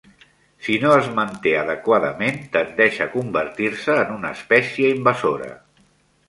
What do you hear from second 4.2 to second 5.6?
espècie invasora.